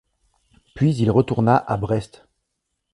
Puis 0.73 0.95
il 0.95 1.11
retourna 1.11 1.57
à 1.57 1.77
Brest. 1.77 2.27